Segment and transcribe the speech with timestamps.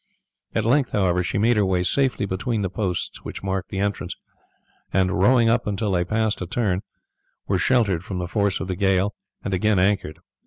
[0.55, 4.15] At length, however, she made her way safely between the posts which marked the entrance,
[4.91, 6.83] and rowing up until they passed a turn, and
[7.47, 10.17] were sheltered from the force of the gale, they again anchored.